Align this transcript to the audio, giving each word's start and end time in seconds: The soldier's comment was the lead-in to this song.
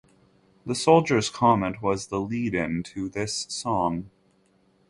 The 0.65 0.73
soldier's 0.73 1.29
comment 1.29 1.79
was 1.83 2.07
the 2.07 2.19
lead-in 2.19 2.81
to 2.95 3.07
this 3.07 3.45
song. 3.49 4.09